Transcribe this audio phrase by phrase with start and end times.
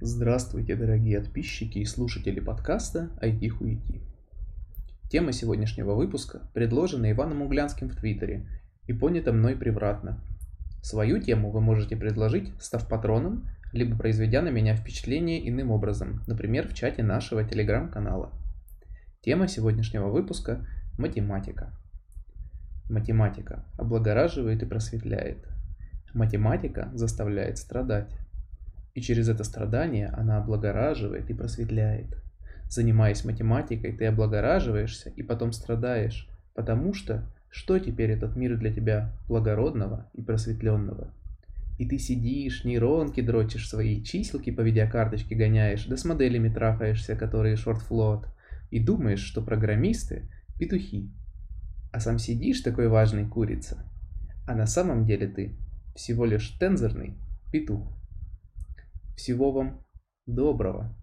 [0.00, 4.02] Здравствуйте, дорогие подписчики и слушатели подкаста IT Хуити.
[5.08, 8.44] Тема сегодняшнего выпуска предложена Иваном Углянским в Твиттере
[8.88, 10.20] и понята мной превратно.
[10.82, 16.66] Свою тему вы можете предложить, став патроном, либо произведя на меня впечатление иным образом, например,
[16.66, 18.32] в чате нашего телеграм-канала.
[19.22, 20.66] Тема сегодняшнего выпуска–
[20.98, 21.72] математика.
[22.90, 25.46] Математика облагораживает и просветляет.
[26.12, 28.18] Математика заставляет страдать.
[28.94, 32.16] И через это страдание она облагораживает и просветляет.
[32.68, 39.12] Занимаясь математикой, ты облагораживаешься и потом страдаешь, потому что что теперь этот мир для тебя
[39.28, 41.12] благородного и просветленного?
[41.78, 47.56] И ты сидишь, нейронки дрочишь свои, чиселки по видеокарточке гоняешь, да с моделями трахаешься, которые
[47.56, 48.26] шортфлот,
[48.70, 51.10] и думаешь, что программисты– петухи.
[51.92, 53.78] А сам сидишь такой важный курица,
[54.48, 55.52] а на самом деле ты
[55.94, 57.14] всего лишь тензорный
[57.52, 57.86] петух.
[59.16, 59.84] Всего вам
[60.26, 60.94] доброго!